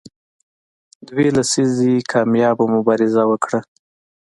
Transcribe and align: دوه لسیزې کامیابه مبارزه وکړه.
دوه 1.07 1.25
لسیزې 1.37 1.93
کامیابه 2.11 2.65
مبارزه 2.75 3.23
وکړه. 3.27 3.59